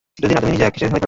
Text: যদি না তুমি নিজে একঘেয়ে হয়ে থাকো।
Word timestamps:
যদি 0.21 0.33
না 0.35 0.39
তুমি 0.41 0.53
নিজে 0.53 0.65
একঘেয়ে 0.69 0.89
হয়ে 0.91 0.93
থাকো। 0.95 0.99